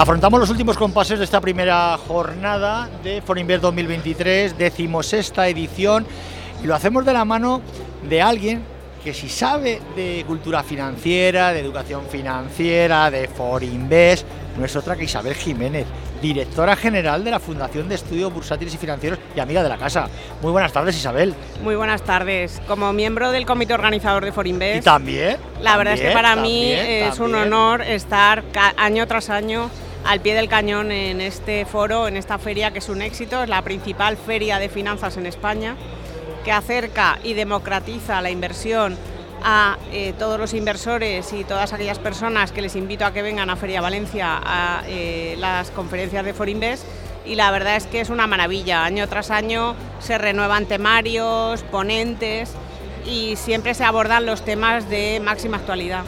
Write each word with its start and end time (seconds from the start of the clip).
Afrontamos 0.00 0.40
los 0.40 0.48
últimos 0.48 0.78
compases 0.78 1.18
de 1.18 1.26
esta 1.26 1.42
primera 1.42 1.94
jornada 1.98 2.88
de 3.04 3.20
Forinvest 3.20 3.60
2023, 3.60 4.56
decimosexta 4.56 5.46
edición, 5.46 6.06
y 6.64 6.66
lo 6.66 6.74
hacemos 6.74 7.04
de 7.04 7.12
la 7.12 7.26
mano 7.26 7.60
de 8.08 8.22
alguien 8.22 8.62
que 9.04 9.12
si 9.12 9.28
sabe 9.28 9.78
de 9.96 10.24
cultura 10.26 10.62
financiera, 10.62 11.52
de 11.52 11.60
educación 11.60 12.06
financiera, 12.10 13.10
de 13.10 13.28
Forinvest, 13.28 14.26
no 14.58 14.64
es 14.64 14.74
otra 14.74 14.96
que 14.96 15.04
Isabel 15.04 15.34
Jiménez, 15.34 15.84
directora 16.22 16.76
general 16.76 17.22
de 17.22 17.32
la 17.32 17.38
Fundación 17.38 17.86
de 17.86 17.96
Estudios 17.96 18.32
Bursátiles 18.32 18.72
y 18.72 18.78
Financieros 18.78 19.18
y 19.36 19.40
amiga 19.40 19.62
de 19.62 19.68
la 19.68 19.76
casa. 19.76 20.08
Muy 20.40 20.50
buenas 20.50 20.72
tardes, 20.72 20.96
Isabel. 20.96 21.34
Muy 21.62 21.76
buenas 21.76 22.00
tardes. 22.00 22.62
Como 22.66 22.90
miembro 22.94 23.32
del 23.32 23.44
comité 23.44 23.74
organizador 23.74 24.24
de 24.24 24.32
Forinvest. 24.32 24.80
¿Y 24.80 24.82
también? 24.82 25.36
La 25.60 25.76
verdad 25.76 25.92
es 25.92 26.00
que 26.00 26.10
para 26.12 26.36
mí 26.36 26.72
es 26.72 27.18
un 27.18 27.34
honor 27.34 27.82
estar 27.82 28.42
año 28.78 29.06
tras 29.06 29.28
año 29.28 29.68
al 30.04 30.20
pie 30.20 30.34
del 30.34 30.48
cañón 30.48 30.90
en 30.92 31.20
este 31.20 31.64
foro, 31.64 32.08
en 32.08 32.16
esta 32.16 32.38
feria 32.38 32.72
que 32.72 32.78
es 32.78 32.88
un 32.88 33.02
éxito, 33.02 33.42
es 33.42 33.48
la 33.48 33.62
principal 33.62 34.16
feria 34.16 34.58
de 34.58 34.68
finanzas 34.68 35.16
en 35.16 35.26
España, 35.26 35.76
que 36.44 36.52
acerca 36.52 37.18
y 37.22 37.34
democratiza 37.34 38.20
la 38.20 38.30
inversión 38.30 38.96
a 39.42 39.78
eh, 39.92 40.12
todos 40.18 40.38
los 40.38 40.54
inversores 40.54 41.32
y 41.32 41.44
todas 41.44 41.72
aquellas 41.72 41.98
personas 41.98 42.52
que 42.52 42.62
les 42.62 42.76
invito 42.76 43.04
a 43.04 43.12
que 43.12 43.22
vengan 43.22 43.50
a 43.50 43.56
Feria 43.56 43.80
Valencia 43.80 44.40
a 44.42 44.82
eh, 44.86 45.34
las 45.38 45.70
conferencias 45.70 46.24
de 46.24 46.34
Forinvest 46.34 46.84
y 47.24 47.34
la 47.34 47.50
verdad 47.50 47.76
es 47.76 47.86
que 47.86 48.00
es 48.00 48.10
una 48.10 48.26
maravilla. 48.26 48.84
Año 48.84 49.08
tras 49.08 49.30
año 49.30 49.74
se 50.00 50.18
renuevan 50.18 50.66
temarios, 50.66 51.62
ponentes 51.64 52.54
y 53.06 53.36
siempre 53.36 53.74
se 53.74 53.84
abordan 53.84 54.26
los 54.26 54.44
temas 54.44 54.88
de 54.88 55.20
máxima 55.24 55.58
actualidad. 55.58 56.04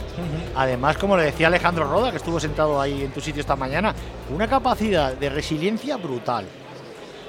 Además, 0.57 0.99
como 0.99 1.17
le 1.17 1.25
decía 1.25 1.47
Alejandro 1.47 1.85
Roda, 1.85 2.11
que 2.11 2.17
estuvo 2.17 2.39
sentado 2.39 2.81
ahí 2.81 3.03
en 3.03 3.11
tu 3.11 3.21
sitio 3.21 3.41
esta 3.41 3.57
mañana, 3.57 3.95
una 4.31 4.49
capacidad 4.49 5.15
de 5.15 5.31
resiliencia 5.31 5.97
brutal. 5.97 6.47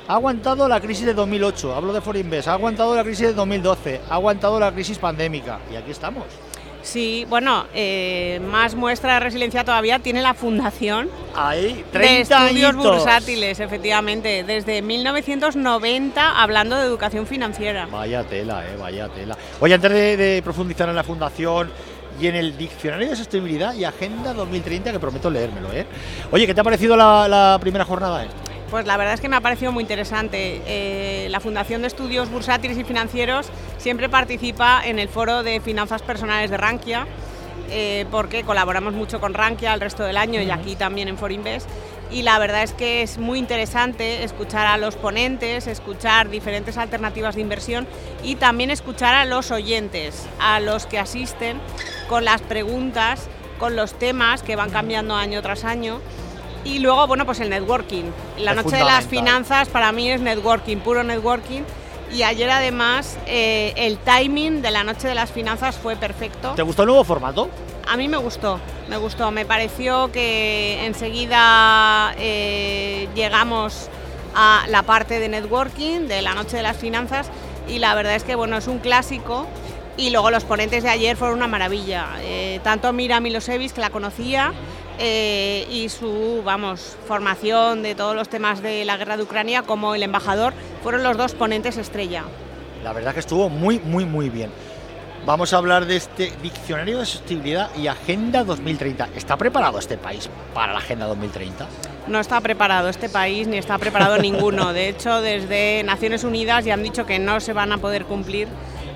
Ha 0.07 0.15
aguantado 0.15 0.67
la 0.67 0.81
crisis 0.81 1.05
de 1.05 1.13
2008, 1.13 1.73
hablo 1.73 1.93
de 1.93 2.01
Forinvest, 2.01 2.49
ha 2.49 2.53
aguantado 2.53 2.93
la 2.95 3.03
crisis 3.03 3.27
de 3.27 3.33
2012, 3.33 4.01
ha 4.09 4.15
aguantado 4.15 4.59
la 4.59 4.71
crisis 4.71 4.97
pandémica 4.97 5.59
y 5.71 5.77
aquí 5.77 5.91
estamos. 5.91 6.25
Sí, 6.83 7.25
bueno, 7.29 7.65
eh, 7.73 8.41
más 8.51 8.75
muestra 8.75 9.13
de 9.15 9.19
resiliencia 9.21 9.63
todavía 9.63 9.99
tiene 9.99 10.21
la 10.21 10.33
fundación 10.33 11.09
Ahí, 11.33 11.83
30 11.93 11.97
de 11.99 12.21
estudios 12.21 12.69
añitos. 12.71 12.91
bursátiles, 12.97 13.59
efectivamente, 13.61 14.43
desde 14.43 14.81
1990 14.81 16.41
hablando 16.41 16.75
de 16.75 16.85
educación 16.85 17.25
financiera. 17.25 17.87
Vaya 17.89 18.23
tela, 18.25 18.65
eh, 18.65 18.75
vaya 18.77 19.07
tela. 19.09 19.37
Oye, 19.61 19.73
antes 19.73 19.91
de, 19.91 20.17
de 20.17 20.41
profundizar 20.43 20.89
en 20.89 20.95
la 20.95 21.03
fundación 21.03 21.71
y 22.19 22.27
en 22.27 22.35
el 22.35 22.55
diccionario 22.57 23.09
de 23.09 23.15
sostenibilidad 23.15 23.73
y 23.73 23.85
agenda 23.85 24.33
2030, 24.33 24.91
que 24.91 24.99
prometo 24.99 25.29
leérmelo, 25.31 25.71
¿eh? 25.73 25.85
Oye, 26.31 26.45
¿qué 26.45 26.53
te 26.53 26.61
ha 26.61 26.63
parecido 26.63 26.95
la, 26.95 27.27
la 27.27 27.57
primera 27.59 27.85
jornada? 27.85 28.23
esta? 28.25 28.35
Pues 28.73 28.87
la 28.87 28.97
verdad 28.97 29.13
es 29.13 29.21
que 29.21 29.29
me 29.29 29.35
ha 29.35 29.41
parecido 29.41 29.71
muy 29.71 29.83
interesante. 29.83 30.59
Eh, 30.65 31.27
la 31.29 31.39
Fundación 31.39 31.81
de 31.81 31.87
Estudios 31.87 32.31
Bursátiles 32.31 32.75
y 32.75 32.83
Financieros 32.83 33.51
siempre 33.77 34.09
participa 34.09 34.81
en 34.83 34.97
el 34.97 35.09
foro 35.09 35.43
de 35.43 35.61
finanzas 35.61 36.01
personales 36.01 36.49
de 36.49 36.57
Rankia, 36.57 37.05
eh, 37.69 38.07
porque 38.09 38.41
colaboramos 38.41 38.95
mucho 38.95 39.19
con 39.19 39.35
Rankia 39.35 39.75
el 39.75 39.79
resto 39.79 40.03
del 40.03 40.17
año 40.17 40.41
y 40.41 40.49
aquí 40.49 40.75
también 40.75 41.07
en 41.07 41.19
Forinvest. 41.19 41.69
Y 42.09 42.23
la 42.23 42.39
verdad 42.39 42.63
es 42.63 42.73
que 42.73 43.03
es 43.03 43.19
muy 43.19 43.37
interesante 43.37 44.23
escuchar 44.23 44.65
a 44.65 44.77
los 44.77 44.95
ponentes, 44.95 45.67
escuchar 45.67 46.31
diferentes 46.31 46.75
alternativas 46.75 47.35
de 47.35 47.41
inversión 47.41 47.85
y 48.23 48.37
también 48.37 48.71
escuchar 48.71 49.13
a 49.13 49.25
los 49.25 49.51
oyentes, 49.51 50.25
a 50.39 50.59
los 50.59 50.87
que 50.87 50.97
asisten 50.97 51.59
con 52.09 52.25
las 52.25 52.41
preguntas, 52.41 53.29
con 53.59 53.75
los 53.75 53.93
temas 53.93 54.41
que 54.41 54.55
van 54.55 54.71
cambiando 54.71 55.13
año 55.13 55.43
tras 55.43 55.63
año. 55.63 56.01
Y 56.65 56.79
luego, 56.79 57.05
bueno, 57.07 57.25
pues 57.25 57.39
el 57.39 57.49
networking. 57.49 58.05
La 58.37 58.51
Es 58.51 58.57
noche 58.57 58.77
de 58.77 58.83
las 58.83 59.05
finanzas 59.05 59.67
para 59.69 59.91
mí 59.91 60.09
es 60.09 60.21
networking, 60.21 60.77
puro 60.77 61.03
networking. 61.03 61.63
Y 62.13 62.23
ayer 62.23 62.49
además 62.49 63.17
eh, 63.25 63.73
el 63.75 63.97
timing 63.97 64.61
de 64.61 64.71
la 64.71 64.83
noche 64.83 65.07
de 65.07 65.15
las 65.15 65.31
finanzas 65.31 65.75
fue 65.75 65.95
perfecto. 65.95 66.51
¿Te 66.51 66.61
gustó 66.61 66.83
el 66.83 66.87
nuevo 66.87 67.03
formato? 67.03 67.49
A 67.87 67.97
mí 67.97 68.07
me 68.07 68.17
gustó, 68.17 68.59
me 68.87 68.97
gustó. 68.97 69.31
Me 69.31 69.45
pareció 69.45 70.11
que 70.11 70.85
enseguida 70.85 72.13
eh, 72.17 73.09
llegamos 73.15 73.89
a 74.35 74.63
la 74.69 74.83
parte 74.83 75.19
de 75.19 75.27
networking 75.27 76.07
de 76.07 76.21
la 76.21 76.33
noche 76.33 76.57
de 76.57 76.63
las 76.63 76.77
finanzas 76.77 77.29
y 77.67 77.79
la 77.79 77.93
verdad 77.95 78.15
es 78.15 78.23
que 78.23 78.35
bueno, 78.35 78.57
es 78.57 78.67
un 78.67 78.79
clásico. 78.79 79.47
Y 79.95 80.09
luego 80.09 80.31
los 80.31 80.43
ponentes 80.43 80.81
de 80.83 80.89
ayer 80.89 81.15
fueron 81.15 81.37
una 81.37 81.47
maravilla. 81.47 82.07
Eh, 82.21 82.59
tanto 82.63 82.91
Mira 82.93 83.19
Milosevic, 83.19 83.73
que 83.73 83.81
la 83.81 83.91
conocía, 83.91 84.51
eh, 84.99 85.67
y 85.69 85.89
su 85.89 86.41
vamos, 86.43 86.97
formación 87.07 87.83
de 87.83 87.95
todos 87.95 88.15
los 88.15 88.29
temas 88.29 88.61
de 88.61 88.85
la 88.85 88.97
guerra 88.97 89.17
de 89.17 89.23
Ucrania, 89.23 89.63
como 89.63 89.95
el 89.95 90.03
embajador, 90.03 90.53
fueron 90.81 91.03
los 91.03 91.17
dos 91.17 91.33
ponentes 91.33 91.77
estrella. 91.77 92.23
La 92.83 92.93
verdad 92.93 93.13
que 93.13 93.19
estuvo 93.19 93.49
muy, 93.49 93.79
muy, 93.79 94.05
muy 94.05 94.29
bien. 94.29 94.51
Vamos 95.25 95.53
a 95.53 95.57
hablar 95.57 95.85
de 95.85 95.95
este 95.95 96.33
diccionario 96.41 96.99
de 96.99 97.05
sostenibilidad 97.05 97.73
y 97.77 97.87
agenda 97.87 98.43
2030. 98.43 99.07
¿Está 99.15 99.37
preparado 99.37 99.79
este 99.79 99.97
país 99.97 100.29
para 100.53 100.73
la 100.73 100.79
agenda 100.79 101.05
2030? 101.05 101.65
No 102.07 102.19
está 102.19 102.41
preparado 102.41 102.89
este 102.89 103.07
país 103.07 103.47
ni 103.47 103.57
está 103.57 103.77
preparado 103.77 104.17
ninguno. 104.21 104.73
De 104.73 104.89
hecho, 104.89 105.21
desde 105.21 105.81
Naciones 105.83 106.25
Unidas 106.25 106.65
ya 106.65 106.73
han 106.73 106.83
dicho 106.83 107.05
que 107.05 107.19
no 107.19 107.39
se 107.39 107.53
van 107.53 107.71
a 107.71 107.77
poder 107.77 108.03
cumplir 108.03 108.49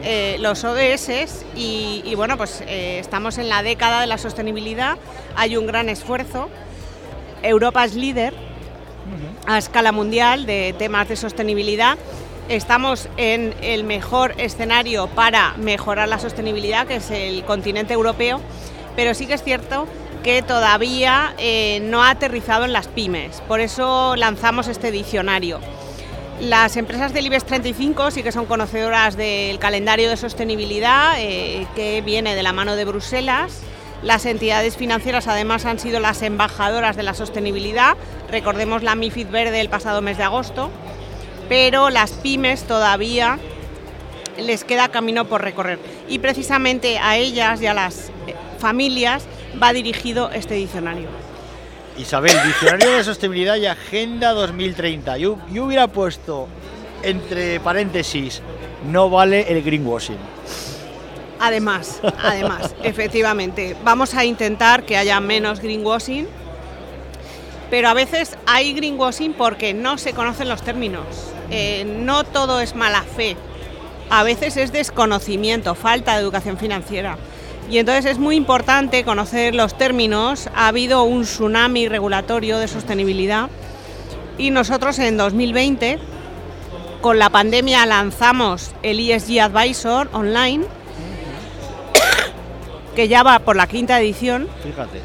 eh, 0.03 0.37
los 0.39 0.63
ODS 0.63 1.45
y, 1.55 2.01
y 2.05 2.15
bueno, 2.15 2.37
pues 2.37 2.63
eh, 2.67 2.99
estamos 2.99 3.37
en 3.37 3.49
la 3.49 3.63
década 3.63 4.01
de 4.01 4.07
la 4.07 4.17
sostenibilidad. 4.17 4.97
Hay 5.35 5.57
un 5.57 5.67
gran 5.67 5.89
esfuerzo. 5.89 6.49
Europa 7.43 7.83
es 7.85 7.95
líder 7.95 8.33
a 9.45 9.57
escala 9.57 9.91
mundial 9.91 10.45
de 10.45 10.75
temas 10.77 11.07
de 11.07 11.15
sostenibilidad. 11.15 11.97
Estamos 12.49 13.09
en 13.17 13.53
el 13.61 13.83
mejor 13.83 14.33
escenario 14.37 15.07
para 15.07 15.53
mejorar 15.57 16.07
la 16.07 16.19
sostenibilidad, 16.19 16.87
que 16.87 16.97
es 16.97 17.11
el 17.11 17.43
continente 17.43 17.93
europeo, 17.93 18.41
pero 18.95 19.13
sí 19.13 19.25
que 19.27 19.33
es 19.33 19.43
cierto 19.43 19.87
que 20.23 20.41
todavía 20.41 21.33
eh, 21.37 21.79
no 21.83 22.03
ha 22.03 22.09
aterrizado 22.09 22.65
en 22.65 22.73
las 22.73 22.87
pymes. 22.87 23.41
Por 23.47 23.61
eso 23.61 24.15
lanzamos 24.15 24.67
este 24.67 24.91
diccionario. 24.91 25.59
Las 26.41 26.77
empresas 26.77 27.13
del 27.13 27.25
IBEX 27.25 27.45
35 27.45 28.11
sí 28.11 28.21
que 28.21 28.31
son 28.31 28.45
conocedoras 28.45 29.17
del 29.17 29.57
calendario 29.57 30.07
de 30.07 30.17
sostenibilidad 30.17 31.15
eh, 31.17 31.65
que 31.75 32.01
viene 32.01 32.35
de 32.35 32.43
la 32.43 32.53
mano 32.53 32.75
de 32.75 32.85
Bruselas. 32.85 33.61
Las 34.03 34.27
entidades 34.27 34.77
financieras 34.77 35.27
además 35.27 35.65
han 35.65 35.79
sido 35.79 35.99
las 35.99 36.21
embajadoras 36.21 36.95
de 36.95 37.01
la 37.01 37.15
sostenibilidad. 37.15 37.97
Recordemos 38.29 38.83
la 38.83 38.93
MIFID 38.93 39.29
verde 39.29 39.61
el 39.61 39.69
pasado 39.69 40.03
mes 40.03 40.17
de 40.17 40.25
agosto. 40.25 40.69
Pero 41.49 41.89
las 41.89 42.11
pymes 42.11 42.63
todavía 42.65 43.39
les 44.37 44.63
queda 44.63 44.89
camino 44.89 45.25
por 45.25 45.41
recorrer. 45.41 45.79
Y 46.07 46.19
precisamente 46.19 46.99
a 46.99 47.17
ellas 47.17 47.63
y 47.63 47.65
a 47.65 47.73
las 47.73 48.09
eh, 48.27 48.35
familias 48.59 49.25
va 49.61 49.73
dirigido 49.73 50.29
este 50.29 50.53
diccionario. 50.53 51.07
Isabel, 51.97 52.37
diccionario 52.45 52.91
de 52.91 53.03
sostenibilidad 53.03 53.55
y 53.55 53.65
agenda 53.65 54.31
2030. 54.31 55.17
Yo, 55.17 55.37
yo 55.51 55.65
hubiera 55.65 55.87
puesto 55.87 56.47
entre 57.03 57.59
paréntesis, 57.59 58.41
no 58.89 59.09
vale 59.09 59.51
el 59.51 59.63
greenwashing. 59.63 60.17
Además, 61.39 61.99
además, 62.21 62.75
efectivamente, 62.83 63.75
vamos 63.83 64.13
a 64.13 64.25
intentar 64.25 64.83
que 64.83 64.97
haya 64.97 65.19
menos 65.19 65.59
greenwashing, 65.59 66.27
pero 67.69 67.89
a 67.89 67.93
veces 67.93 68.37
hay 68.45 68.73
greenwashing 68.73 69.33
porque 69.33 69.73
no 69.73 69.97
se 69.97 70.13
conocen 70.13 70.49
los 70.49 70.61
términos. 70.61 71.05
Eh, 71.51 71.85
no 71.85 72.23
todo 72.23 72.59
es 72.59 72.75
mala 72.75 73.03
fe, 73.03 73.35
a 74.09 74.23
veces 74.23 74.57
es 74.57 74.71
desconocimiento, 74.71 75.75
falta 75.75 76.15
de 76.15 76.21
educación 76.21 76.57
financiera. 76.57 77.17
Y 77.69 77.79
entonces 77.79 78.05
es 78.05 78.17
muy 78.17 78.35
importante 78.35 79.03
conocer 79.03 79.53
los 79.53 79.77
términos. 79.77 80.49
Ha 80.55 80.67
habido 80.67 81.03
un 81.03 81.23
tsunami 81.23 81.89
regulatorio 81.89 82.59
de 82.59 82.67
sostenibilidad 82.67 83.49
y 84.37 84.51
nosotros 84.51 84.99
en 84.99 85.17
2020, 85.17 85.99
con 87.01 87.19
la 87.19 87.29
pandemia, 87.29 87.85
lanzamos 87.85 88.71
el 88.83 88.99
ESG 88.99 89.41
Advisor 89.41 90.09
online, 90.13 90.63
que 92.95 93.07
ya 93.07 93.23
va 93.23 93.39
por 93.39 93.55
la 93.55 93.67
quinta 93.67 93.99
edición 93.99 94.47
Fíjate. 94.63 95.01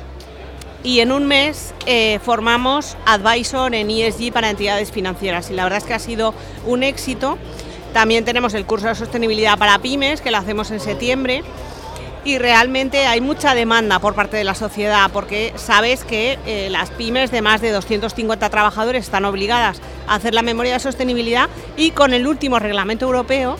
y 0.85 1.01
en 1.01 1.13
un 1.13 1.27
mes 1.27 1.75
eh, 1.87 2.21
formamos 2.25 2.97
Advisor 3.07 3.75
en 3.75 3.91
ESG 3.91 4.33
para 4.33 4.51
entidades 4.51 4.93
financieras 4.93 5.51
y 5.51 5.55
la 5.55 5.65
verdad 5.65 5.79
es 5.79 5.85
que 5.85 5.95
ha 5.95 5.99
sido 5.99 6.33
un 6.67 6.85
éxito. 6.85 7.39
También 7.93 8.25
tenemos 8.25 8.55
el 8.55 8.65
curso 8.65 8.87
de 8.87 8.95
sostenibilidad 8.95 9.59
para 9.59 9.79
pymes 9.81 10.23
que 10.23 10.31
lo 10.31 10.39
hacemos 10.39 10.71
en 10.71 10.81
septiembre 10.81 11.43
y 12.25 12.39
realmente 12.39 13.07
hay 13.07 13.21
mucha 13.21 13.55
demanda 13.55 13.99
por 13.99 14.15
parte 14.15 14.37
de 14.37 14.45
la 14.45 14.55
sociedad 14.55 15.11
porque 15.13 15.53
sabes 15.57 16.05
que 16.05 16.39
eh, 16.47 16.69
las 16.71 16.91
pymes 16.91 17.31
de 17.31 17.43
más 17.43 17.61
de 17.61 17.71
250 17.71 18.49
trabajadores 18.51 19.05
están 19.05 19.25
obligadas 19.25 19.81
a 20.07 20.15
hacer 20.15 20.35
la 20.35 20.43
memoria 20.43 20.75
de 20.75 20.81
sostenibilidad 20.81 21.49
y 21.77 21.91
con 21.91 22.15
el 22.15 22.27
último 22.27 22.59
reglamento 22.59 23.07
europeo 23.07 23.57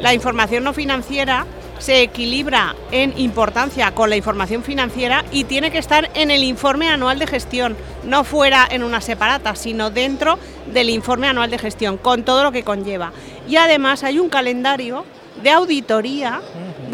la 0.00 0.14
información 0.14 0.64
no 0.64 0.72
financiera 0.72 1.46
se 1.78 2.02
equilibra 2.02 2.74
en 2.92 3.18
importancia 3.18 3.92
con 3.94 4.08
la 4.08 4.16
información 4.16 4.62
financiera 4.62 5.24
y 5.32 5.44
tiene 5.44 5.70
que 5.70 5.78
estar 5.78 6.10
en 6.14 6.30
el 6.30 6.44
informe 6.44 6.88
anual 6.88 7.18
de 7.18 7.26
gestión, 7.26 7.76
no 8.04 8.24
fuera 8.24 8.66
en 8.70 8.82
una 8.84 9.00
separata, 9.00 9.54
sino 9.54 9.90
dentro 9.90 10.38
del 10.72 10.88
informe 10.88 11.26
anual 11.26 11.50
de 11.50 11.58
gestión, 11.58 11.98
con 11.98 12.24
todo 12.24 12.42
lo 12.42 12.52
que 12.52 12.62
conlleva. 12.62 13.12
Y 13.48 13.56
además 13.56 14.04
hay 14.04 14.18
un 14.18 14.28
calendario 14.28 15.04
de 15.42 15.50
auditoría 15.50 16.40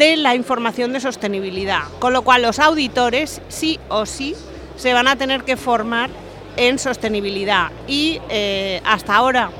de 0.01 0.17
la 0.17 0.33
información 0.33 0.93
de 0.93 0.99
sostenibilidad, 0.99 1.83
con 1.99 2.11
lo 2.11 2.23
cual 2.23 2.41
los 2.41 2.57
auditores 2.57 3.39
sí 3.49 3.79
o 3.87 4.07
sí 4.07 4.33
se 4.75 4.93
van 4.93 5.07
a 5.07 5.15
tener 5.15 5.43
que 5.43 5.57
formar 5.57 6.09
en 6.57 6.79
sostenibilidad. 6.79 7.67
Y 7.87 8.19
eh, 8.29 8.81
hasta 8.83 9.15
ahora 9.15 9.51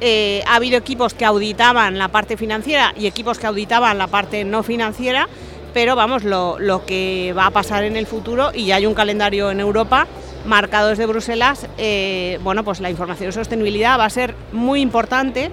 eh, 0.00 0.42
ha 0.48 0.56
habido 0.56 0.76
equipos 0.76 1.14
que 1.14 1.24
auditaban 1.24 1.98
la 1.98 2.08
parte 2.08 2.36
financiera 2.36 2.94
y 2.98 3.06
equipos 3.06 3.38
que 3.38 3.46
auditaban 3.46 3.96
la 3.96 4.08
parte 4.08 4.42
no 4.42 4.64
financiera, 4.64 5.28
pero 5.72 5.94
vamos, 5.94 6.24
lo, 6.24 6.82
que 6.84 7.32
va 7.38 7.46
a 7.46 7.50
pasar 7.52 7.84
en 7.84 7.96
el 7.96 8.08
futuro, 8.08 8.50
y 8.52 8.66
ya 8.66 8.76
hay 8.76 8.86
un 8.86 8.94
calendario 8.94 9.52
en 9.52 9.60
Europa 9.60 10.08
marcado 10.46 10.88
desde 10.88 11.06
Bruselas, 11.06 11.68
eh, 11.78 12.40
bueno, 12.42 12.64
pues 12.64 12.80
la 12.80 12.90
información 12.90 13.28
de 13.28 13.34
sostenibilidad 13.34 14.00
va 14.00 14.06
a 14.06 14.10
ser 14.10 14.34
muy 14.50 14.80
importante 14.80 15.52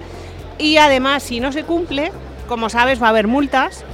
y 0.58 0.78
además 0.78 1.22
si 1.22 1.38
no 1.38 1.52
se 1.52 1.62
cumple, 1.62 2.10
como 2.48 2.68
sabes, 2.68 3.00
va 3.00 3.06
a 3.06 3.10
haber 3.10 3.28
multas 3.28 3.84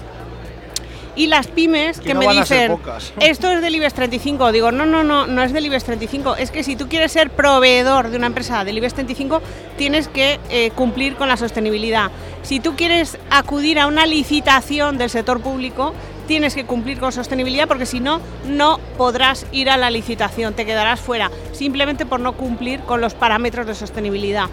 y 1.21 1.27
las 1.27 1.49
pymes 1.49 2.01
que, 2.01 2.15
me 2.15 2.27
dicen, 2.29 2.79
esto 3.21 3.53
es 3.53 3.61
del 3.61 3.75
IBEX 3.75 3.93
35, 3.93 4.53
digo, 4.53 4.73
no, 4.73 4.87
no, 4.87 5.05
no, 5.05 5.27
no 5.27 5.43
es 5.43 5.53
del 5.53 5.67
IBEX 5.67 5.85
35, 5.85 6.37
es 6.37 6.51
que 6.51 6.65
si 6.65 6.77
tú 6.77 6.89
quieres 6.89 7.13
ser 7.13 7.29
proveedor 7.29 8.09
de 8.09 8.17
una 8.17 8.29
empresa 8.29 8.65
del 8.65 8.79
IBEX 8.79 8.95
35, 8.95 9.43
tienes 9.77 10.09
que 10.09 10.41
eh, 10.49 10.71
cumplir 10.71 11.17
con 11.17 11.29
la 11.29 11.37
sostenibilidad. 11.37 12.11
Si 12.43 12.59
tú 12.59 12.75
quieres 12.75 13.19
acudir 13.29 13.79
a 13.79 13.87
una 13.87 14.07
licitación 14.07 14.97
del 14.97 15.11
sector 15.11 15.43
público, 15.43 15.93
tienes 16.27 16.55
que 16.55 16.65
cumplir 16.65 16.99
con 16.99 17.13
sostenibilidad 17.13 17.69
porque 17.69 17.85
si 17.85 18.01
no, 18.01 18.23
no 18.47 18.81
podrás 18.97 19.45
ir 19.53 19.69
a 19.69 19.77
la 19.77 19.91
licitación, 19.91 20.55
te 20.55 20.65
quedarás 20.65 21.01
fuera, 21.01 21.31
simplemente 21.53 22.07
por 22.07 22.21
no 22.21 22.33
cumplir 22.33 22.81
con 22.81 23.03
los 23.03 23.13
parámetros 23.13 23.67
de 23.67 23.75
sostenibilidad. 23.75 24.47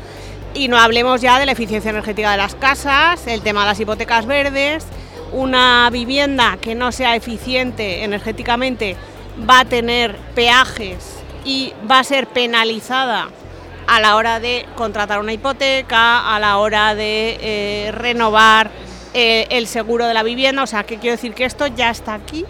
Y 0.53 0.67
no 0.67 0.77
hablemos 0.77 1.21
ya 1.21 1.39
de 1.39 1.45
la 1.45 1.53
eficiencia 1.53 1.91
energética 1.91 2.31
de 2.31 2.37
las 2.37 2.55
casas, 2.55 3.25
el 3.25 3.41
tema 3.41 3.61
de 3.61 3.67
las 3.67 3.79
hipotecas 3.79 4.25
verdes, 4.25 4.85
una 5.31 5.89
vivienda 5.91 6.57
que 6.59 6.75
no 6.75 6.91
sea 6.91 7.15
eficiente 7.15 8.03
energéticamente 8.03 8.95
va 9.49 9.61
a 9.61 9.65
tener 9.65 10.15
peajes 10.35 11.19
y 11.45 11.73
va 11.89 11.99
a 11.99 12.03
ser 12.03 12.27
penalizada 12.27 13.29
a 13.87 13.99
la 14.01 14.15
hora 14.15 14.39
de 14.39 14.65
contratar 14.75 15.19
una 15.19 15.33
hipoteca, 15.33 16.35
a 16.35 16.39
la 16.39 16.57
hora 16.57 16.93
de 16.93 17.37
eh, 17.41 17.91
renovar 17.91 18.69
eh, 19.13 19.47
el 19.49 19.67
seguro 19.67 20.07
de 20.07 20.13
la 20.13 20.23
vivienda. 20.23 20.63
O 20.63 20.67
sea, 20.67 20.83
que 20.83 20.97
quiero 20.97 21.15
decir 21.15 21.33
que 21.33 21.45
esto 21.45 21.67
ya 21.67 21.89
está 21.89 22.13
aquí 22.13 22.45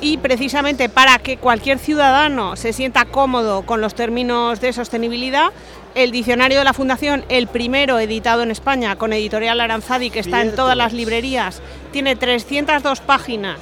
y 0.00 0.18
precisamente 0.18 0.88
para 0.88 1.18
que 1.18 1.36
cualquier 1.36 1.78
ciudadano 1.78 2.56
se 2.56 2.72
sienta 2.72 3.04
cómodo 3.04 3.62
con 3.62 3.80
los 3.80 3.94
términos 3.94 4.60
de 4.60 4.72
sostenibilidad, 4.72 5.52
el 5.94 6.12
diccionario 6.12 6.58
de 6.58 6.64
la 6.64 6.72
Fundación, 6.72 7.24
el 7.28 7.48
primero 7.48 7.98
editado 7.98 8.42
en 8.42 8.50
España 8.50 8.96
con 8.96 9.12
editorial 9.12 9.60
Aranzadi, 9.60 10.10
que 10.10 10.20
está 10.20 10.42
en 10.42 10.54
todas 10.54 10.76
las 10.76 10.92
librerías, 10.92 11.60
tiene 11.92 12.14
302 12.14 13.00
páginas 13.00 13.58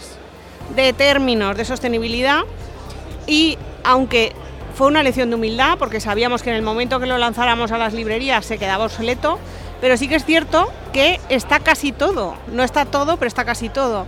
de 0.74 0.92
términos 0.92 1.56
de 1.56 1.64
sostenibilidad 1.64 2.44
y 3.26 3.56
aunque 3.84 4.32
fue 4.74 4.88
una 4.88 5.02
lección 5.02 5.30
de 5.30 5.36
humildad, 5.36 5.78
porque 5.78 6.00
sabíamos 6.00 6.42
que 6.42 6.50
en 6.50 6.56
el 6.56 6.62
momento 6.62 7.00
que 7.00 7.06
lo 7.06 7.16
lanzáramos 7.16 7.72
a 7.72 7.78
las 7.78 7.94
librerías 7.94 8.44
se 8.44 8.58
quedaba 8.58 8.84
obsoleto, 8.84 9.38
pero 9.80 9.96
sí 9.96 10.06
que 10.06 10.16
es 10.16 10.24
cierto 10.24 10.70
que 10.92 11.18
está 11.30 11.60
casi 11.60 11.92
todo, 11.92 12.34
no 12.52 12.62
está 12.62 12.84
todo, 12.84 13.16
pero 13.16 13.28
está 13.28 13.46
casi 13.46 13.70
todo. 13.70 14.06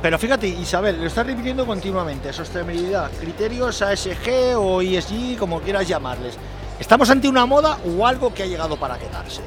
Pero 0.00 0.16
fíjate, 0.18 0.46
Isabel, 0.46 1.00
lo 1.00 1.06
estás 1.06 1.26
repitiendo 1.26 1.66
continuamente, 1.66 2.32
sostenibilidad, 2.32 3.10
criterios 3.20 3.82
ASG 3.82 4.56
o 4.56 4.80
ESG, 4.80 5.36
como 5.36 5.60
quieras 5.60 5.88
llamarles. 5.88 6.38
¿Estamos 6.78 7.10
ante 7.10 7.28
una 7.28 7.46
moda 7.46 7.78
o 7.84 8.06
algo 8.06 8.32
que 8.32 8.44
ha 8.44 8.46
llegado 8.46 8.76
para 8.76 8.96
quedarse? 8.96 9.42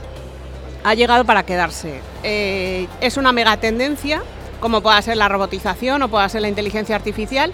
Ha 0.83 0.93
llegado 0.93 1.23
para 1.23 1.43
quedarse. 1.43 2.01
Eh, 2.23 2.87
es 2.99 3.15
una 3.15 3.31
mega 3.31 3.55
tendencia, 3.57 4.23
como 4.59 4.81
pueda 4.81 5.01
ser 5.01 5.15
la 5.15 5.29
robotización 5.29 6.01
o 6.01 6.09
pueda 6.09 6.27
ser 6.27 6.41
la 6.41 6.49
inteligencia 6.49 6.97
artificial, 6.97 7.53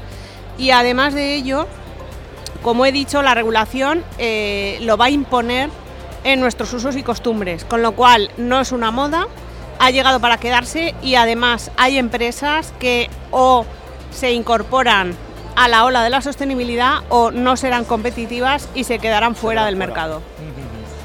y 0.58 0.72
además 0.72 1.14
de 1.14 1.36
ello, 1.36 1.68
como 2.64 2.84
he 2.88 2.92
dicho, 2.92 3.22
la 3.22 3.36
regulación 3.36 4.04
eh, 4.18 4.80
lo 4.82 4.98
va 4.98 5.06
a 5.06 5.10
imponer 5.12 5.70
en 6.24 6.40
nuestros 6.40 6.74
usos 6.74 6.96
y 6.96 7.04
costumbres, 7.04 7.64
con 7.64 7.84
lo 7.84 7.92
cual 7.92 8.32
no 8.38 8.60
es 8.60 8.72
una 8.72 8.90
moda, 8.90 9.28
ha 9.80 9.92
llegado 9.92 10.20
para 10.20 10.38
quedarse 10.38 10.96
y 11.02 11.16
además 11.16 11.72
hay 11.78 11.98
empresas 11.98 12.74
que 12.80 13.10
o 13.32 13.66
se 14.12 14.32
incorporan 14.32 15.16
a 15.56 15.68
la 15.68 15.86
ola 15.86 16.04
de 16.04 16.10
la 16.10 16.22
sostenibilidad 16.22 17.00
o 17.10 17.32
no 17.32 17.58
serán 17.58 17.84
competitivas 17.84 18.70
y 18.76 18.84
se 18.84 19.00
quedarán 19.00 19.36
fuera 19.36 19.66
del 19.66 19.76
mercado. 19.76 20.22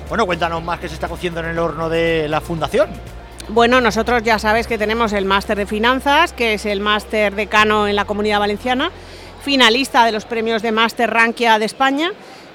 Bueno, 0.09 0.27
cuéntanos 0.27 0.63
más 0.63 0.79
qué 0.79 0.89
se 0.89 0.95
está 0.95 1.09
cociendo 1.09 1.41
en 1.41 1.47
el 1.47 1.59
horno 1.59 1.89
de 1.89 2.29
la 2.29 2.41
fundación. 2.43 2.91
Bueno, 3.49 3.81
nosotros 3.81 4.23
ya 4.23 4.39
sabes 4.39 4.67
que 4.67 4.79
tenemos 4.79 5.13
el 5.13 5.25
máster 5.25 5.57
de 5.57 5.67
finanzas, 5.67 6.33
que 6.33 6.55
es 6.55 6.67
el 6.67 6.81
máster 6.81 7.35
decano 7.35 7.89
en 7.89 7.97
la 7.97 8.05
Comunidad 8.05 8.39
Valenciana, 8.39 8.91
finalista 9.43 10.05
de 10.05 10.13
los 10.13 10.27
premios 10.27 10.63
de 10.63 10.71
máster 10.71 11.11
Rankia 11.11 11.59
de 11.59 11.65
España, 11.65 12.13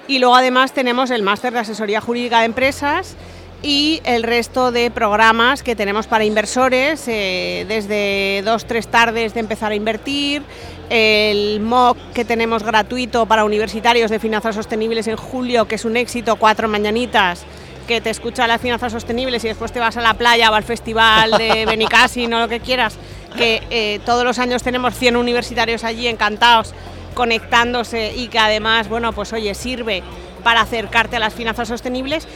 y 0.07 0.19
luego 0.19 0.35
además 0.35 0.71
tenemos 0.71 1.11
el 1.11 1.23
máster 1.23 1.51
de 1.51 1.59
asesoría 1.59 1.99
jurídica 1.99 2.39
de 2.39 2.45
empresas 2.45 3.15
y 3.63 4.01
el 4.05 4.23
resto 4.23 4.71
de 4.71 4.91
programas 4.91 5.63
que 5.63 5.75
tenemos 5.75 6.07
para 6.07 6.25
inversores, 6.25 7.07
eh, 7.07 7.65
desde 7.67 8.41
dos, 8.43 8.65
tres 8.65 8.87
tardes 8.87 9.33
de 9.33 9.39
empezar 9.39 9.71
a 9.71 9.75
invertir, 9.75 10.43
el 10.89 11.59
MOOC 11.59 11.97
que 12.13 12.23
tenemos 12.23 12.63
gratuito 12.63 13.25
para 13.25 13.45
universitarios 13.45 14.11
de 14.11 14.19
finanzas 14.19 14.55
sostenibles 14.55 15.07
en 15.07 15.17
julio, 15.17 15.67
que 15.67 15.75
es 15.75 15.85
un 15.85 15.97
éxito, 15.97 16.35
cuatro 16.35 16.67
mañanitas, 16.67 17.45
que 17.87 18.01
te 18.01 18.09
escucha 18.09 18.45
las 18.47 18.61
finanzas 18.61 18.91
sostenibles 18.91 19.43
y 19.43 19.47
después 19.47 19.71
te 19.71 19.79
vas 19.79 19.97
a 19.97 20.01
la 20.01 20.13
playa 20.13 20.51
o 20.51 20.53
al 20.53 20.63
festival 20.63 21.31
de 21.31 21.65
Benicassin 21.67 22.33
o 22.33 22.39
lo 22.39 22.47
que 22.47 22.59
quieras, 22.59 22.97
que 23.35 23.63
eh, 23.69 23.99
todos 24.05 24.23
los 24.23 24.39
años 24.39 24.61
tenemos 24.61 24.93
100 24.95 25.15
universitarios 25.15 25.83
allí 25.83 26.07
encantados 26.07 26.73
conectándose 27.13 28.13
y 28.15 28.27
que 28.27 28.37
además, 28.37 28.89
bueno, 28.89 29.11
pues 29.13 29.33
oye, 29.33 29.55
sirve 29.55 30.03
para 30.43 30.61
acercarte 30.61 31.15
a 31.15 31.19
las 31.19 31.33
finanzas 31.33 31.67
sostenibles. 31.67 32.27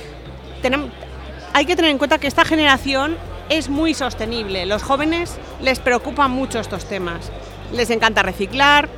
Tenemos, 0.62 0.90
hay 1.54 1.66
que 1.66 1.76
tener 1.76 1.92
en 1.92 1.98
cuenta 1.98 2.18
que 2.18 2.28
esta 2.28 2.46
generación 2.46 3.18
es 3.50 3.70
muy 3.70 3.94
sostenible. 3.94 4.66
Los 4.66 4.84
jóvenes 4.84 5.36
les 5.62 5.80
preocupan 5.80 6.32
mucho 6.32 6.60
estos 6.60 6.86
temas. 6.86 7.32
Les 7.74 7.90
encanta 7.90 8.24
reciclar, 8.24 8.90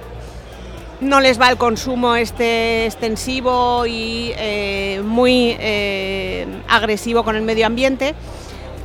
no 1.01 1.19
les 1.19 1.39
va 1.39 1.49
el 1.49 1.57
consumo 1.57 2.15
este 2.15 2.85
extensivo 2.85 3.85
y 3.85 4.31
eh, 4.37 5.01
muy 5.03 5.55
eh, 5.59 6.45
agresivo 6.69 7.23
con 7.23 7.35
el 7.35 7.41
medio 7.41 7.65
ambiente. 7.65 8.15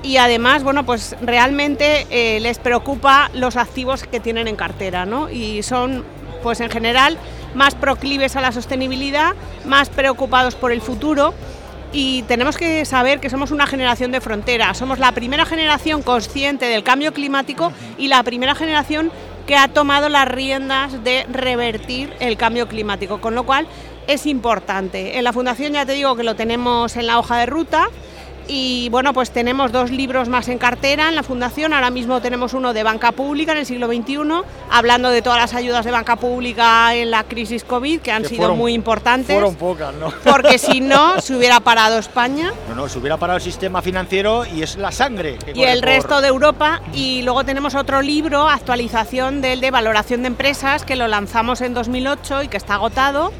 Y 0.03 0.17
además, 0.17 0.63
bueno, 0.63 0.87
pues 0.87 1.17
realmente 1.21 2.07
eh, 2.11 2.41
les 2.41 2.59
preocupa 2.59 3.31
los 3.35 3.57
activos 3.57 4.05
que 4.05 4.21
tienen 4.21 4.49
en 4.49 4.57
cartera, 4.57 5.07
¿no? 5.07 5.29
Y 5.29 5.63
son, 5.63 6.05
pues 6.43 6.61
en 6.61 6.71
general, 6.71 7.19
más 7.55 7.75
proclives 7.75 8.37
a 8.37 8.41
la 8.41 8.53
sostenibilidad, 8.53 9.35
más 9.65 9.89
preocupados 9.91 10.55
por 10.55 10.71
el 10.71 10.81
futuro 10.81 11.35
y 11.93 12.23
tenemos 12.23 12.57
que 12.57 12.85
saber 12.85 13.21
que 13.21 13.31
somos 13.31 13.51
una 13.51 13.67
generación 13.67 14.13
de 14.13 14.21
frontera, 14.21 14.75
somos 14.75 14.99
la 14.99 15.13
primera 15.13 15.47
generación 15.47 16.03
consciente 16.03 16.67
del 16.67 16.83
cambio 16.83 17.13
climático 17.13 17.73
y 17.97 18.09
la 18.09 18.23
primera 18.23 18.55
generación 18.55 19.11
que 19.47 19.57
ha 19.57 19.69
tomado 19.69 20.09
las 20.09 20.29
riendas 20.29 21.03
de 21.03 21.25
revertir 21.31 22.13
el 22.21 22.37
cambio 22.37 22.69
climático, 22.69 23.21
con 23.21 23.35
lo 23.35 23.45
cual 23.45 23.67
es 24.07 24.27
importante. 24.27 25.19
En 25.19 25.25
la 25.25 25.33
Fundación 25.33 25.73
ya 25.73 25.87
te 25.87 25.93
digo 25.93 26.17
que 26.17 26.25
lo 26.25 26.37
tenemos 26.37 26.97
en 26.97 27.07
la 27.07 27.19
hoja 27.19 27.39
de 27.39 27.47
ruta, 27.47 27.89
y 28.49 28.89
bueno, 28.89 29.13
pues 29.13 29.31
tenemos 29.31 29.73
dos 29.73 29.91
libros 29.91 30.29
más 30.29 30.49
en 30.49 30.59
cartera 30.59 31.09
en 31.09 31.15
la 31.15 31.23
Fundación. 31.23 31.75
Ahora 31.75 31.91
mismo 31.91 32.21
tenemos 32.21 32.55
uno 32.55 32.73
de 32.73 32.83
banca 32.83 33.13
pública 33.13 33.53
en 33.53 33.59
el 33.59 33.67
siglo 33.67 33.87
XXI, 33.87 34.19
hablando 34.71 35.11
de 35.11 35.21
todas 35.21 35.39
las 35.39 35.55
ayudas 35.55 35.85
de 35.85 35.91
banca 35.91 36.17
pública 36.17 36.95
en 36.95 37.11
la 37.11 37.25
crisis 37.25 37.63
COVID, 37.63 38.01
que 38.01 38.11
han 38.11 38.25
sido 38.25 38.57
muy 38.57 38.73
importantes. 38.73 39.35
Fueron 39.35 39.55
pocas, 39.55 39.95
¿no? 39.95 40.11
Porque 40.25 40.59
si 40.59 40.81
no, 40.81 41.21
se 41.21 41.37
hubiera 41.37 41.61
parado 41.61 41.99
España. 41.99 42.53
No, 42.71 42.75
no, 42.75 42.89
se 42.89 42.99
hubiera 42.99 43.19
parado 43.19 43.37
el 43.37 43.43
sistema 43.43 43.83
financiero 43.83 44.47
y 44.47 44.63
es 44.63 44.77
la 44.77 44.93
sangre. 44.93 45.39
y 45.55 45.65
el 45.65 45.83
resto 45.83 46.23
de 46.23 46.29
Europa. 46.29 46.81
Y 46.95 47.23
luego 47.23 47.45
tenemos 47.45 47.75
otro 47.75 48.01
libro, 48.01 48.49
actualización 48.49 49.43
del 49.43 49.61
de 49.61 49.71
valoración 49.71 50.23
de 50.23 50.29
empresas, 50.29 50.85
que 50.85 50.97
lo 50.97 51.07
lanzamos 51.07 51.61
en 51.61 51.75
2008 51.75 52.45
y 52.45 52.49
que 52.49 52.57
está 52.57 52.75
agotado 52.75 53.33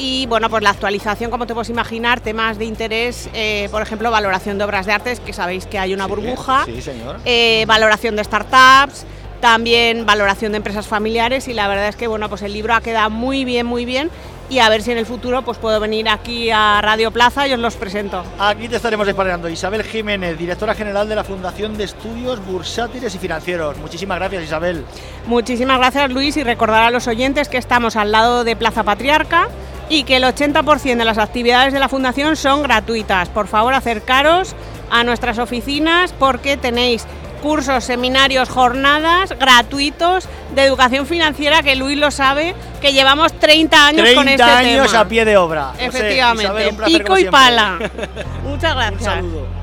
y 0.00 0.24
bueno, 0.26 0.48
pues 0.48 0.62
la 0.62 0.70
actualización, 0.70 1.30
como 1.30 1.46
te 1.46 1.52
puedes 1.52 1.68
imaginar, 1.68 2.20
temas 2.20 2.56
de 2.56 2.64
interés, 2.64 3.28
eh, 3.34 3.68
por 3.70 3.82
ejemplo, 3.82 4.10
valoración 4.10 4.56
de 4.56 4.64
obras 4.64 4.86
de 4.86 4.92
artes, 4.92 5.20
que 5.20 5.34
sabéis 5.34 5.66
que 5.66 5.78
hay 5.78 5.92
una 5.92 6.06
burbuja, 6.06 6.64
sí, 6.64 6.80
señor. 6.80 7.20
Eh, 7.26 7.64
valoración 7.66 8.16
de 8.16 8.24
startups, 8.24 9.04
también 9.42 10.06
valoración 10.06 10.52
de 10.52 10.56
empresas 10.56 10.86
familiares 10.86 11.48
y 11.48 11.52
la 11.52 11.68
verdad 11.68 11.88
es 11.88 11.96
que 11.96 12.06
bueno, 12.06 12.30
pues 12.30 12.40
el 12.40 12.54
libro 12.54 12.72
ha 12.72 12.80
quedado 12.80 13.10
muy 13.10 13.44
bien, 13.44 13.66
muy 13.66 13.84
bien 13.84 14.10
y 14.48 14.58
a 14.58 14.68
ver 14.70 14.82
si 14.82 14.90
en 14.90 14.98
el 14.98 15.04
futuro 15.04 15.42
pues 15.42 15.58
puedo 15.58 15.78
venir 15.80 16.08
aquí 16.08 16.50
a 16.50 16.80
Radio 16.82 17.10
Plaza 17.10 17.46
y 17.46 17.52
os 17.52 17.58
los 17.58 17.74
presento. 17.76 18.24
Aquí 18.38 18.68
te 18.68 18.76
estaremos 18.76 19.06
esperando. 19.06 19.50
Isabel 19.50 19.82
Jiménez, 19.84 20.38
directora 20.38 20.74
general 20.74 21.08
de 21.10 21.14
la 21.14 21.24
Fundación 21.24 21.76
de 21.76 21.84
Estudios 21.84 22.44
Bursátiles 22.44 23.14
y 23.14 23.18
Financieros. 23.18 23.76
Muchísimas 23.76 24.18
gracias, 24.18 24.44
Isabel. 24.44 24.84
Muchísimas 25.26 25.78
gracias, 25.78 26.10
Luis, 26.10 26.38
y 26.38 26.42
recordar 26.42 26.84
a 26.84 26.90
los 26.90 27.06
oyentes 27.06 27.48
que 27.48 27.58
estamos 27.58 27.96
al 27.96 28.12
lado 28.12 28.44
de 28.44 28.56
Plaza 28.56 28.82
Patriarca 28.82 29.48
y 29.90 30.04
que 30.04 30.16
el 30.16 30.22
80% 30.22 30.96
de 30.96 31.04
las 31.04 31.18
actividades 31.18 31.74
de 31.74 31.80
la 31.80 31.88
Fundación 31.90 32.36
son 32.36 32.62
gratuitas. 32.62 33.28
Por 33.28 33.48
favor, 33.48 33.74
acercaros 33.74 34.54
a 34.88 35.04
nuestras 35.04 35.38
oficinas 35.38 36.14
porque 36.18 36.56
tenéis 36.56 37.06
cursos, 37.42 37.84
seminarios, 37.84 38.48
jornadas 38.48 39.34
gratuitos 39.38 40.28
de 40.54 40.62
educación 40.62 41.06
financiera, 41.06 41.62
que 41.62 41.74
Luis 41.74 41.98
lo 41.98 42.10
sabe, 42.10 42.54
que 42.80 42.92
llevamos 42.92 43.32
30 43.32 43.86
años 43.86 44.08
con 44.14 44.28
este 44.28 44.42
años 44.42 44.94
a 44.94 45.08
pie 45.08 45.24
de 45.24 45.36
obra. 45.36 45.72
Efectivamente, 45.78 46.74
pico 46.84 47.18
y 47.18 47.24
pala. 47.24 47.78
Muchas 48.44 48.74
gracias. 48.74 49.00
Un 49.00 49.04
saludo. 49.04 49.59